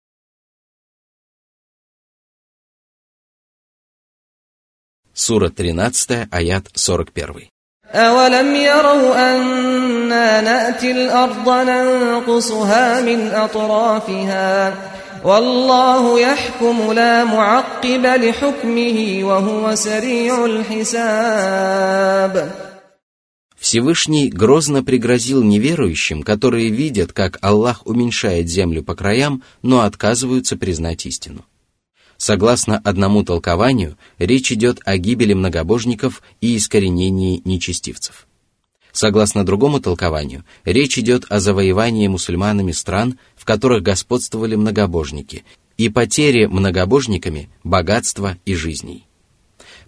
Сура 5.19 5.51
13, 5.51 6.29
аят 6.31 6.69
41. 6.75 7.49
أولم 7.95 8.55
يروا 8.55 9.35
أنا 9.35 10.41
نأتي 10.41 10.91
الأرض 10.91 11.49
ننقصها 11.49 13.01
من 13.01 13.29
أطرافها 13.29 14.75
والله 15.25 16.21
يحكم 16.21 16.93
لا 16.93 17.25
معقب 17.25 18.07
لحكمه 18.07 19.21
وهو 19.23 19.75
سريع 19.75 20.45
الحساب 20.45 21.89
Всевышний 23.61 24.31
грозно 24.31 24.85
пригрозил 24.85 25.43
неверующим, 25.43 26.23
которые 26.23 26.71
видят, 26.71 27.13
как 27.13 27.39
Аллах 27.43 27.85
уменьшает 27.87 28.49
землю 28.49 28.85
по 28.85 28.95
краям, 28.95 29.43
но 29.63 29.81
отказываются 29.81 30.57
признать 30.57 31.07
истину. 31.07 31.45
Согласно 32.18 32.78
одному 32.78 33.24
толкованию, 33.24 33.98
речь 34.18 34.52
идет 34.52 34.80
о 34.86 34.98
гибели 34.98 35.34
многобожников 35.34 36.22
и 36.42 36.56
искоренении 36.56 37.42
нечестивцев. 37.44 38.28
Согласно 38.92 39.44
другому 39.44 39.80
толкованию, 39.80 40.46
речь 40.66 41.00
идет 41.00 41.26
о 41.30 41.40
завоевании 41.40 42.08
мусульманами 42.08 42.72
стран, 42.72 43.18
в 43.36 43.44
которых 43.44 43.82
господствовали 43.82 44.56
многобожники, 44.56 45.44
и 45.78 45.90
потере 45.90 46.48
многобожниками 46.48 47.50
богатства 47.64 48.38
и 48.46 48.54
жизней. 48.54 49.08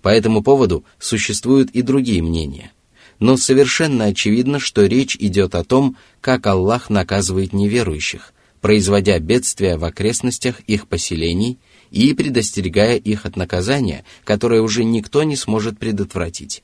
По 0.02 0.10
этому 0.10 0.42
поводу 0.42 0.84
существуют 1.00 1.70
и 1.72 1.84
другие 1.84 2.22
мнения. 2.24 2.72
Но 3.20 3.38
совершенно 3.38 4.06
очевидно, 4.06 4.60
что 4.60 4.86
речь 4.86 5.16
идет 5.16 5.56
о 5.56 5.64
том, 5.64 5.96
как 6.22 6.48
Аллах 6.48 6.90
наказывает 6.90 7.54
неверующих, 7.54 8.34
производя 8.62 9.20
бедствия 9.20 9.78
в 9.78 9.86
окрестностях 9.86 10.60
их 10.62 10.88
поселений 10.88 11.60
и 11.92 12.14
предостерегая 12.14 12.98
их 12.98 13.26
от 13.26 13.36
наказания, 13.36 14.04
которое 14.24 14.62
уже 14.62 14.84
никто 14.84 15.24
не 15.24 15.36
сможет 15.36 15.80
предотвратить 15.80 16.64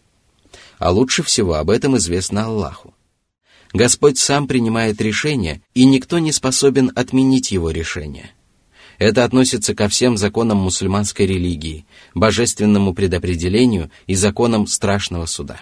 а 0.82 0.90
лучше 0.90 1.22
всего 1.22 1.54
об 1.56 1.70
этом 1.70 1.96
известно 1.98 2.46
Аллаху. 2.46 2.96
Господь 3.72 4.18
сам 4.18 4.48
принимает 4.48 5.00
решение, 5.00 5.62
и 5.76 5.86
никто 5.86 6.18
не 6.18 6.32
способен 6.32 6.92
отменить 6.96 7.52
его 7.52 7.70
решение. 7.70 8.32
Это 8.98 9.24
относится 9.24 9.76
ко 9.76 9.88
всем 9.88 10.18
законам 10.18 10.58
мусульманской 10.58 11.28
религии, 11.28 11.86
божественному 12.16 12.96
предопределению 12.96 13.92
и 14.08 14.16
законам 14.16 14.66
страшного 14.66 15.28
суда. 15.28 15.62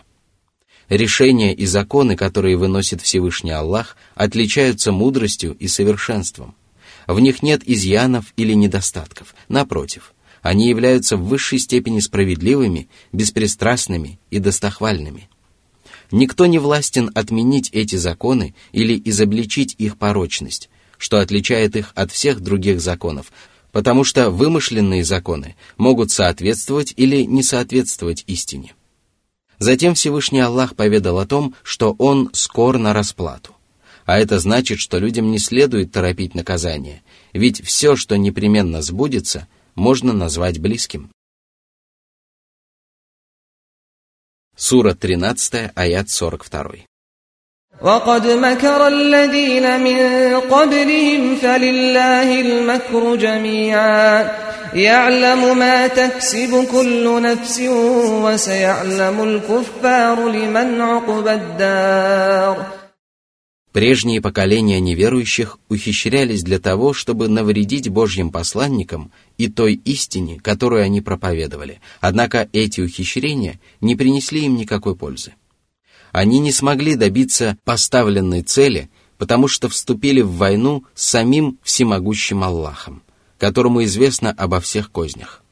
Решения 0.88 1.54
и 1.54 1.66
законы, 1.66 2.16
которые 2.16 2.56
выносит 2.56 3.02
Всевышний 3.02 3.52
Аллах, 3.52 3.98
отличаются 4.16 4.94
мудростью 4.94 5.54
и 5.60 5.68
совершенством. 5.68 6.56
В 7.10 7.20
них 7.20 7.44
нет 7.44 7.64
изъянов 7.66 8.34
или 8.38 8.54
недостатков, 8.54 9.36
напротив– 9.50 10.14
они 10.42 10.70
являются 10.70 11.18
в 11.18 11.28
высшей 11.28 11.60
степени 11.60 12.00
справедливыми, 12.00 12.88
беспристрастными 13.12 14.20
и 14.32 14.40
достохвальными. 14.40 15.30
Никто 16.12 16.46
не 16.46 16.60
властен 16.60 17.12
отменить 17.14 17.70
эти 17.74 17.98
законы 17.98 18.56
или 18.72 19.00
изобличить 19.06 19.76
их 19.78 19.98
порочность, 19.98 20.70
что 20.98 21.20
отличает 21.20 21.76
их 21.76 21.92
от 21.94 22.12
всех 22.12 22.40
других 22.40 22.80
законов, 22.80 23.34
потому 23.72 24.04
что 24.04 24.32
вымышленные 24.32 25.04
законы 25.04 25.56
могут 25.78 26.12
соответствовать 26.12 26.94
или 26.96 27.24
не 27.24 27.44
соответствовать 27.44 28.24
истине. 28.28 28.76
Затем 29.60 29.94
Всевышний 29.94 30.40
Аллах 30.40 30.76
поведал 30.76 31.20
о 31.20 31.28
том, 31.28 31.54
что 31.64 31.96
Он 32.00 32.30
скор 32.34 32.78
на 32.78 32.94
расплату. 32.94 33.56
А 34.09 34.19
это 34.19 34.39
значит, 34.39 34.79
что 34.79 34.99
людям 34.99 35.31
не 35.31 35.39
следует 35.39 35.93
торопить 35.93 36.35
наказание, 36.35 37.03
ведь 37.33 37.65
все, 37.65 37.97
что 37.97 38.17
непременно 38.17 38.83
сбудется – 38.83 39.59
можно 39.75 40.13
назвать 40.13 40.59
близким. 40.59 41.11
Сура 44.57 44.95
13, 44.95 45.73
аят 45.75 46.11
42. 46.11 46.87
وقد 47.81 48.27
مكر 48.27 48.87
الذين 48.87 49.81
من 49.81 50.41
قبلهم 50.41 51.37
فلله 51.37 52.41
المكر 52.41 53.17
جميعا 53.17 54.31
يعلم 54.75 55.59
ما 55.59 55.87
تكسب 55.87 56.67
كل 56.73 57.23
نفس 57.23 57.61
وسيعلم 58.23 59.23
الكفار 59.23 60.29
لمن 60.29 60.81
عقبى 60.81 61.33
الدار 61.33 62.78
Прежние 63.72 64.20
поколения 64.20 64.80
неверующих 64.80 65.60
ухищрялись 65.70 66.42
для 66.42 66.58
того, 66.58 66.94
чтобы 66.94 67.28
навредить 67.28 67.88
Божьим 67.88 68.32
посланникам 68.32 69.12
и 69.38 69.48
той 69.48 69.80
истине, 69.86 70.40
которую 70.40 70.84
они 70.84 71.02
проповедовали, 71.02 71.80
однако 72.02 72.50
эти 72.52 72.82
ухищрения 72.82 73.60
не 73.80 73.96
принесли 73.96 74.46
им 74.46 74.56
никакой 74.56 74.96
пользы. 74.96 75.36
Они 76.12 76.40
не 76.40 76.52
смогли 76.52 76.96
добиться 76.96 77.58
поставленной 77.64 78.42
цели, 78.42 78.90
потому 79.20 79.48
что 79.48 79.70
вступили 79.70 80.22
в 80.22 80.32
войну 80.32 80.86
с 80.96 81.06
самим 81.06 81.60
всемогущим 81.62 82.44
Аллахом, 82.44 83.04
которому 83.38 83.84
известно 83.84 84.32
обо 84.32 84.60
всех 84.60 84.92
кознях. 84.92 85.44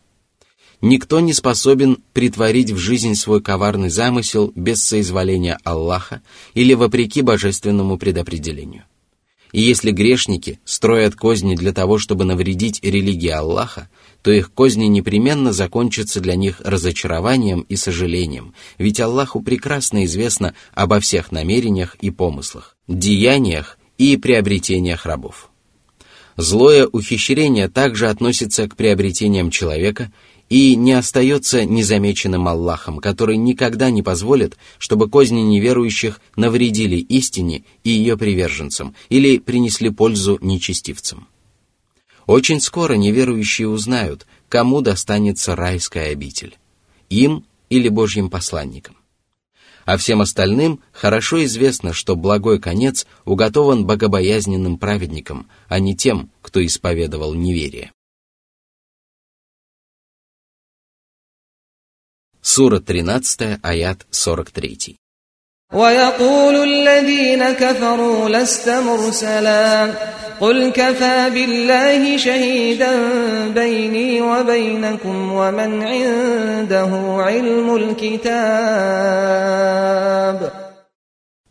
Никто 0.81 1.19
не 1.19 1.33
способен 1.33 1.97
притворить 2.13 2.71
в 2.71 2.77
жизнь 2.77 3.15
свой 3.15 3.41
коварный 3.41 3.89
замысел 3.89 4.51
без 4.55 4.83
соизволения 4.83 5.57
Аллаха 5.63 6.21
или 6.53 6.73
вопреки 6.75 7.21
божественному 7.21 7.97
предопределению. 7.97 8.83
И 9.53 9.61
если 9.61 9.91
грешники 9.91 10.59
строят 10.65 11.15
козни 11.15 11.55
для 11.55 11.71
того, 11.71 11.97
чтобы 11.97 12.25
навредить 12.25 12.83
религии 12.83 13.29
Аллаха, 13.29 13.89
то 14.21 14.29
их 14.29 14.51
козни 14.51 14.85
непременно 14.85 15.53
закончатся 15.53 16.19
для 16.19 16.35
них 16.35 16.61
разочарованием 16.63 17.61
и 17.61 17.75
сожалением, 17.75 18.53
ведь 18.77 18.99
Аллаху 18.99 19.41
прекрасно 19.41 20.05
известно 20.05 20.53
обо 20.73 20.99
всех 20.99 21.31
намерениях 21.31 21.95
и 22.01 22.11
помыслах, 22.11 22.75
деяниях 22.87 23.79
и 23.97 24.17
приобретениях 24.17 25.05
рабов. 25.05 25.49
Злое 26.35 26.85
ухищрение 26.85 27.67
также 27.67 28.09
относится 28.09 28.67
к 28.67 28.75
приобретениям 28.75 29.49
человека 29.49 30.11
и 30.49 30.75
не 30.75 30.93
остается 30.93 31.65
незамеченным 31.65 32.47
Аллахом, 32.47 32.99
который 32.99 33.37
никогда 33.37 33.89
не 33.89 34.01
позволит, 34.01 34.57
чтобы 34.77 35.09
козни 35.09 35.41
неверующих 35.41 36.21
навредили 36.35 36.95
истине 36.97 37.63
и 37.83 37.89
ее 37.89 38.17
приверженцам 38.17 38.95
или 39.09 39.39
принесли 39.39 39.89
пользу 39.89 40.37
нечестивцам. 40.41 41.27
Очень 42.25 42.59
скоро 42.59 42.93
неверующие 42.93 43.67
узнают, 43.67 44.25
кому 44.49 44.81
достанется 44.81 45.55
райская 45.55 46.11
обитель– 46.11 46.57
им 47.09 47.45
или 47.69 47.89
Божьим 47.89 48.29
посланникам. 48.29 48.95
А 49.85 49.95
всем 49.95 50.19
остальным 50.19 50.81
хорошо 50.91 51.45
известно, 51.45 51.93
что 51.93 52.17
благой 52.17 52.59
конец 52.59 53.07
уготован 53.23 53.85
богобоязненным 53.85 54.77
праведникам, 54.77 55.47
а 55.69 55.79
не 55.79 55.95
тем, 55.95 56.29
кто 56.41 56.65
исповедовал 56.65 57.33
неверие. 57.33 57.91
Сура 62.46 62.80
13, 62.80 63.58
аят 63.62 64.06
43. 64.10 64.96
ويقول 65.72 66.56
الذين 66.56 67.52
كفروا 67.52 68.28
لست 68.28 68.68
مرسلا 68.68 69.94
قل 70.40 70.70
كفى 70.70 71.30
بالله 71.30 72.16
شهيدا 72.16 72.92
بيني 73.48 74.22
وبينكم 74.22 75.32
ومن 75.32 75.82
عنده 75.82 76.90
علم 77.22 77.76
الكتاب 77.76 78.32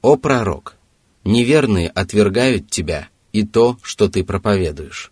О 0.04 0.18
пророк, 0.18 0.76
неверные 1.24 1.90
отвергают 1.90 2.70
тебя 2.70 3.08
и 3.32 3.44
то, 3.44 3.78
что 3.82 4.08
ты 4.10 4.24
проповедуешь. 4.24 5.12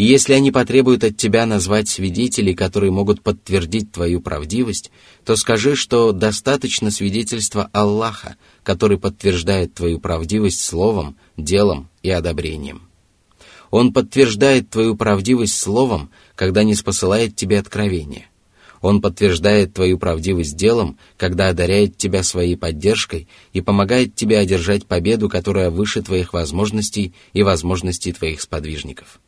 И 0.00 0.04
если 0.04 0.32
они 0.32 0.50
потребуют 0.50 1.04
от 1.04 1.18
тебя 1.18 1.44
назвать 1.44 1.86
свидетелей, 1.90 2.54
которые 2.54 2.90
могут 2.90 3.20
подтвердить 3.20 3.92
твою 3.92 4.22
правдивость, 4.22 4.90
то 5.26 5.36
скажи, 5.36 5.76
что 5.76 6.12
достаточно 6.12 6.90
свидетельства 6.90 7.68
Аллаха, 7.74 8.36
который 8.62 8.96
подтверждает 8.96 9.74
твою 9.74 10.00
правдивость 10.00 10.64
словом, 10.64 11.18
делом 11.36 11.90
и 12.02 12.08
одобрением. 12.08 12.84
Он 13.70 13.92
подтверждает 13.92 14.70
твою 14.70 14.96
правдивость 14.96 15.58
словом, 15.58 16.08
когда 16.34 16.64
не 16.64 16.74
спосылает 16.74 17.36
тебе 17.36 17.58
откровения. 17.58 18.24
Он 18.80 19.02
подтверждает 19.02 19.74
твою 19.74 19.98
правдивость 19.98 20.56
делом, 20.56 20.96
когда 21.18 21.48
одаряет 21.48 21.98
тебя 21.98 22.22
своей 22.22 22.56
поддержкой 22.56 23.28
и 23.52 23.60
помогает 23.60 24.14
тебе 24.14 24.38
одержать 24.38 24.86
победу, 24.86 25.28
которая 25.28 25.68
выше 25.68 26.00
твоих 26.00 26.32
возможностей 26.32 27.12
и 27.34 27.42
возможностей 27.42 28.14
твоих 28.14 28.40
сподвижников. 28.40 29.20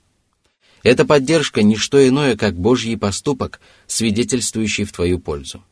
Эта 0.83 1.05
поддержка– 1.05 1.63
не 1.63 1.77
что 1.77 2.07
иное, 2.07 2.37
как 2.37 2.59
Божий 2.59 2.97
поступок, 2.97 3.61
свидетельствующий 3.87 4.85
в 4.85 4.93
твою 4.93 5.19
пользу. 5.19 5.63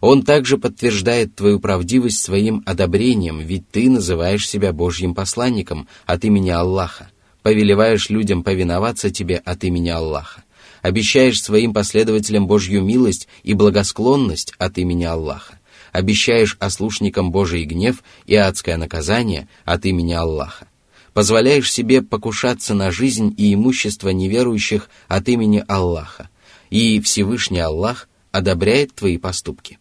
Он 0.00 0.22
также 0.22 0.58
подтверждает 0.58 1.34
твою 1.34 1.60
правдивость 1.60 2.22
своим 2.22 2.62
одобрением, 2.66 3.40
ведь 3.40 3.70
ты 3.70 3.88
называешь 3.88 4.46
себя 4.46 4.74
Божьим 4.74 5.14
посланником 5.14 5.88
от 6.04 6.24
имени 6.24 6.50
Аллаха, 6.50 7.10
повелеваешь 7.42 8.10
людям 8.10 8.42
повиноваться 8.42 9.10
тебе 9.10 9.36
от 9.36 9.64
имени 9.64 9.88
Аллаха, 9.88 10.44
обещаешь 10.82 11.42
своим 11.42 11.72
последователям 11.72 12.46
Божью 12.46 12.84
милость 12.84 13.28
и 13.44 13.54
благосклонность 13.54 14.52
от 14.58 14.76
имени 14.76 15.04
Аллаха, 15.04 15.58
обещаешь 15.90 16.58
ослушникам 16.60 17.30
Божий 17.30 17.64
гнев 17.64 18.02
и 18.26 18.34
адское 18.34 18.76
наказание 18.76 19.48
от 19.64 19.86
имени 19.86 20.12
Аллаха, 20.12 20.66
позволяешь 21.14 21.72
себе 21.72 22.02
покушаться 22.02 22.74
на 22.74 22.90
жизнь 22.90 23.34
и 23.38 23.54
имущество 23.54 24.10
неверующих 24.10 24.90
от 25.08 25.28
имени 25.28 25.64
Аллаха, 25.68 26.28
и 26.70 27.00
Всевышний 27.00 27.60
Аллах 27.60 28.08
одобряет 28.32 28.94
твои 28.94 29.16
поступки. 29.16 29.78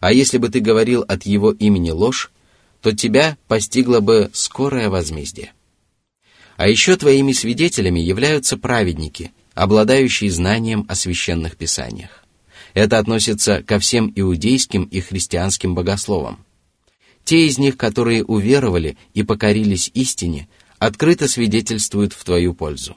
А 0.00 0.12
если 0.12 0.38
бы 0.38 0.48
ты 0.48 0.60
говорил 0.60 1.04
от 1.06 1.24
его 1.26 1.52
имени 1.52 1.90
ложь, 1.90 2.32
то 2.80 2.92
тебя 2.92 3.36
постигло 3.48 4.00
бы 4.00 4.30
скорое 4.32 4.88
возмездие. 4.88 5.52
А 6.56 6.68
еще 6.68 6.96
твоими 6.96 7.32
свидетелями 7.32 8.00
являются 8.00 8.56
праведники, 8.56 9.32
обладающие 9.54 10.30
знанием 10.30 10.86
о 10.88 10.94
священных 10.94 11.56
писаниях. 11.56 12.24
Это 12.72 12.98
относится 12.98 13.62
ко 13.62 13.78
всем 13.78 14.10
иудейским 14.14 14.84
и 14.84 15.00
христианским 15.00 15.74
богословам. 15.74 16.45
Те 17.26 17.48
из 17.48 17.58
них, 17.58 17.76
которые 17.76 18.22
уверовали 18.24 18.96
и 19.12 19.24
покорились 19.24 19.90
истине, 19.94 20.48
открыто 20.78 21.26
свидетельствуют 21.26 22.12
в 22.12 22.22
твою 22.22 22.54
пользу. 22.54 22.96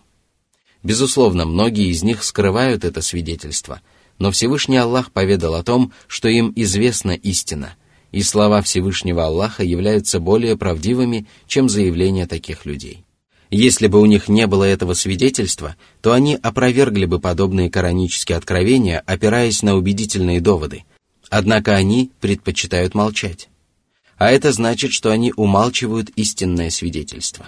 Безусловно, 0.83 1.45
многие 1.45 1.89
из 1.89 2.03
них 2.03 2.23
скрывают 2.23 2.85
это 2.85 3.01
свидетельство, 3.01 3.81
но 4.19 4.29
Всевышний 4.29 4.77
Аллах 4.77 5.11
поведал 5.11 5.55
о 5.55 5.63
том, 5.63 5.93
что 6.05 6.27
им 6.27 6.53
известна 6.55 7.13
истина, 7.13 7.73
и 8.11 8.21
слова 8.21 8.61
Всевышнего 8.61 9.25
Аллаха 9.25 9.63
являются 9.63 10.19
более 10.19 10.55
правдивыми, 10.55 11.25
чем 11.47 11.67
заявления 11.67 12.27
таких 12.27 12.67
людей. 12.67 13.03
Если 13.49 13.87
бы 13.87 13.99
у 13.99 14.05
них 14.05 14.27
не 14.27 14.45
было 14.45 14.63
этого 14.63 14.93
свидетельства, 14.93 15.75
то 16.01 16.13
они 16.13 16.35
опровергли 16.35 17.05
бы 17.05 17.19
подобные 17.19 17.71
коранические 17.71 18.37
откровения, 18.37 19.01
опираясь 19.07 19.63
на 19.63 19.75
убедительные 19.75 20.39
доводы. 20.39 20.83
Однако 21.31 21.75
они 21.75 22.11
предпочитают 22.21 22.93
молчать 22.93 23.49
а 24.19 24.31
это 24.31 24.51
значит, 24.51 24.91
что 24.91 25.11
они 25.11 25.33
умалчивают 25.35 26.09
истинное 26.09 26.69
свидетельство. 26.69 27.47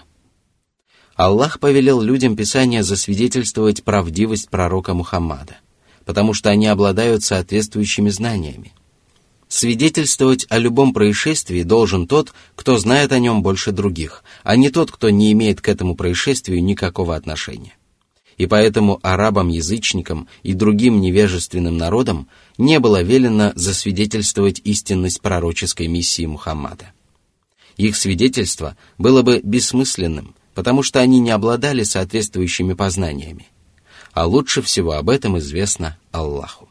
Аллах 1.15 1.59
повелел 1.59 2.01
людям 2.01 2.35
Писания 2.35 2.81
засвидетельствовать 2.81 3.83
правдивость 3.83 4.49
пророка 4.49 4.93
Мухаммада, 4.93 5.57
потому 6.05 6.33
что 6.33 6.49
они 6.49 6.67
обладают 6.67 7.23
соответствующими 7.23 8.09
знаниями. 8.09 8.73
Свидетельствовать 9.49 10.47
о 10.49 10.57
любом 10.57 10.93
происшествии 10.93 11.63
должен 11.63 12.07
тот, 12.07 12.33
кто 12.55 12.77
знает 12.77 13.11
о 13.11 13.19
нем 13.19 13.43
больше 13.43 13.73
других, 13.73 14.23
а 14.43 14.55
не 14.55 14.69
тот, 14.69 14.91
кто 14.91 15.09
не 15.09 15.33
имеет 15.33 15.59
к 15.59 15.67
этому 15.67 15.95
происшествию 15.95 16.63
никакого 16.63 17.17
отношения 17.17 17.73
и 18.41 18.47
поэтому 18.47 18.99
арабам-язычникам 19.03 20.27
и 20.41 20.53
другим 20.53 20.99
невежественным 20.99 21.77
народам 21.77 22.27
не 22.57 22.79
было 22.79 23.03
велено 23.03 23.51
засвидетельствовать 23.53 24.61
истинность 24.63 25.21
пророческой 25.21 25.85
миссии 25.85 26.25
Мухаммада. 26.25 26.91
Их 27.77 27.95
свидетельство 27.95 28.75
было 28.97 29.21
бы 29.21 29.41
бессмысленным, 29.43 30.33
потому 30.55 30.81
что 30.81 30.99
они 31.01 31.19
не 31.19 31.29
обладали 31.29 31.83
соответствующими 31.83 32.73
познаниями. 32.73 33.45
А 34.11 34.25
лучше 34.25 34.63
всего 34.63 34.93
об 34.93 35.11
этом 35.11 35.37
известно 35.37 35.99
Аллаху. 36.11 36.67